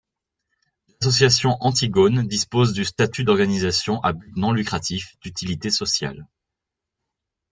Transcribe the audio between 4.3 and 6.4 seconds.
non lucratif d'utilité sociale.